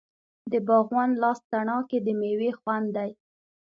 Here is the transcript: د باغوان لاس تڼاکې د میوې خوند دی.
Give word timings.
د 0.51 0.53
باغوان 0.67 1.09
لاس 1.21 1.39
تڼاکې 1.51 1.97
د 2.03 2.07
میوې 2.19 2.51
خوند 2.59 2.87
دی. 2.95 3.11